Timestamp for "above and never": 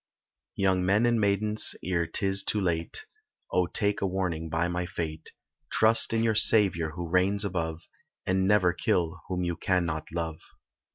7.45-8.73